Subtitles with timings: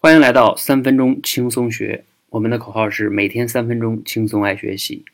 [0.00, 5.04] 欢迎来到三分钟轻松学，我们的口号是每天三分钟轻松爱学习。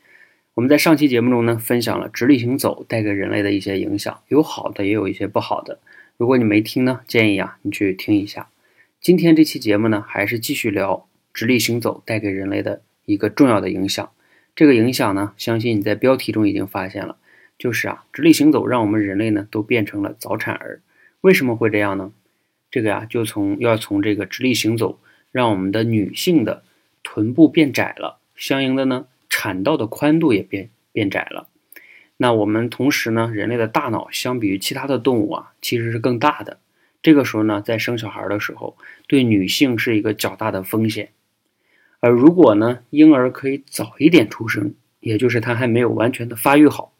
[0.53, 5.79] 我们在上期节目中呢，分享了直立行走带给人类的一些影响，有好的，也有一些不好的。
[6.17, 8.47] 如果你没听呢，建议啊你去听一下。
[9.01, 14.07] 今天这期节目呢，还是继续聊直立行走带给人类的一个重要的影响。
[14.55, 17.17] 这个影响呢，相信你在标题中已经发现了，
[17.57, 20.81] 就是啊，直立行走让我们人类呢都变成了早产儿。
[21.21, 22.11] 为什么会这样呢？
[22.75, 24.99] 这个呀，就从要从这个直立行走，
[25.31, 26.61] 让我们的女性的
[27.03, 31.47] 臀部变窄了，相应的呢，产道的宽度也变变窄了。
[32.17, 36.57] 那我们同时呢，人类的大脑相比于其他的动物啊，其实是更大的。
[37.01, 38.75] 这个时候呢，在生小孩的时候，
[39.07, 41.11] 对女性是一个较大的风险。
[42.01, 46.91] 而如果呢，婴儿可以早一点出生，也就是他还没有完全的发育好，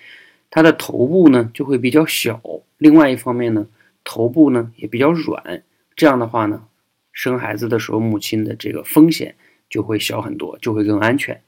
[0.48, 2.40] 他的头部呢就会比较小。
[2.78, 3.66] 另外一方面呢。
[4.04, 5.62] 头部呢也比较软，
[5.96, 6.64] 这样的话呢，
[7.12, 9.34] 生孩子的时候母亲的这个风险
[9.68, 11.40] 就会小很多，就会更安全。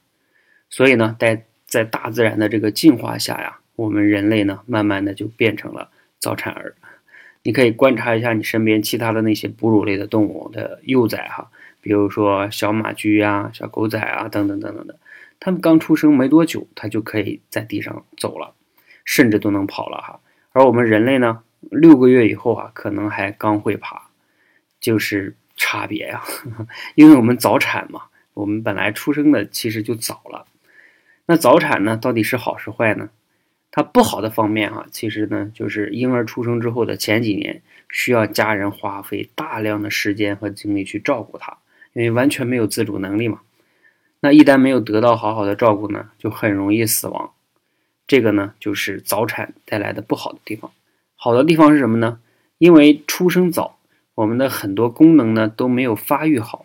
[0.69, 6.75] 所以呢，在在大自然的这个进化下呀，我们人类呢，慢慢的就变成了早产儿。
[7.43, 14.99] 你可以观察一下你身边其他的那些哺乳类的动物的幼崽哈，比如说小马驹呀、小狗仔啊等等等等的，
[15.39, 18.55] 它们刚出生没多久，它就可以在地上走了，
[19.05, 20.21] 甚至都能跑了哈。
[20.53, 21.43] 而我们人类呢？
[21.61, 24.09] 六个月以后啊，可能还刚会爬，
[24.81, 26.23] 就是差别呀。
[26.97, 30.47] 因为我们早产嘛，我们本来出生的其实就早了。
[31.27, 33.11] 那早产呢，到底是好是坏呢？
[33.73, 41.59] 它不好的方面啊，其实呢，就是婴儿出生之后的前几年，需要家人花费大量的时间和精力去照顾他，
[41.93, 43.43] 因为完全没有自主能力嘛。
[44.19, 47.33] 那一旦没有得到好好的照顾呢，就很容易死亡。
[48.09, 50.73] 这个呢，就是早产带来的不好的地方。
[51.23, 52.19] 好的地方是什么呢？
[52.57, 53.79] 因为出生早，
[54.15, 56.65] 我们的很多功能呢都没有发育好。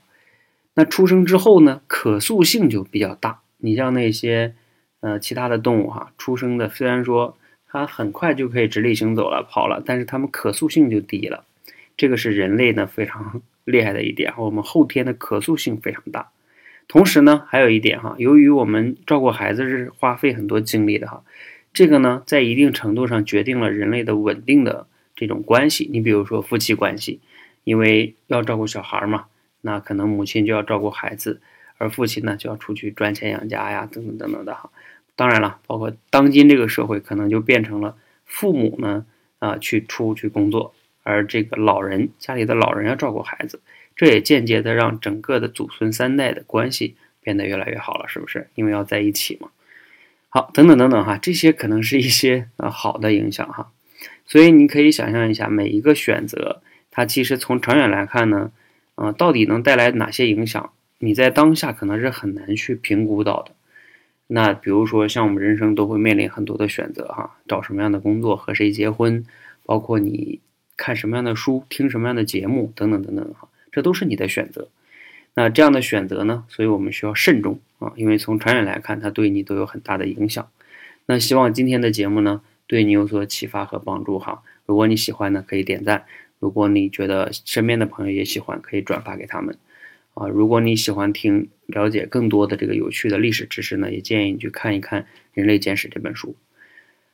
[0.76, 3.42] 那出生之后呢，可塑性就比较大。
[3.58, 4.56] 你像那些
[5.02, 11.44] 呃其他的动物哈，出生的虽然说它很快就可以直立行走了、跑了，但是它们可塑性就低了。
[11.98, 16.30] 这个是人类呢非常 厉害的一点，我们后天的可塑性非常大。
[16.88, 21.24] 同时呢，还有一点哈，由于我们照顾孩子是花费很多精力的哈。
[21.76, 25.90] 这个呢，在一定程度上决定了人类的稳定的这种关系。
[25.92, 27.20] 你比如说夫妻关系，
[27.66, 29.26] 因为要照顾小孩嘛，
[29.60, 31.42] 那可能母亲就要照顾孩子，
[31.78, 34.72] 而父亲呢就要出去赚钱养家呀，等等等等的哈。
[35.18, 39.06] 当然了，包括当今这个社会，可能就变成了父母呢
[39.40, 43.60] 啊去出去工作，而这个老人家里的老人要照顾孩子，
[43.98, 48.48] 这也间接的让整个的祖孙三代的关系变得越来越好了，是不是？
[48.56, 49.50] 因为要在一起嘛。
[50.36, 53.72] 好，等等等等哈，这些可能是一些呃好的影响哈，
[54.26, 58.52] 所以你可以想象一下，每一个选择，它其实从长远来看呢，
[58.96, 63.54] 呃，到底能带来哪些影响，你在当下可能是很难去评估到的。
[64.28, 69.26] 那比如说，像我们人生都会面临很多的选择哈，找什么样的工作，和谁结婚，
[69.64, 70.42] 包括你
[70.76, 74.68] 看什么样的书，听什么样的节目，等等等等哈，这都是你的选择。
[75.36, 76.46] 那这样的选择呢？
[76.48, 80.50] 所以我们需要慎重啊，因为从长远来看，它对你都有很大的影响。
[81.08, 84.42] 那希望今天的节目呢，对你有所启发和帮助哈。
[84.66, 86.06] 如果你喜欢呢，可以点赞；
[86.40, 89.58] 如果你觉得身边的朋友也喜欢，可以转发给他们
[90.14, 90.28] 啊。
[90.28, 95.02] 如果你喜欢听了解更多的这个有趣的历史知识呢，也建议你去看一看
[95.34, 96.36] 《人类简史》这本书。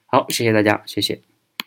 [0.06, 1.31] 好，谢谢大家，谢谢。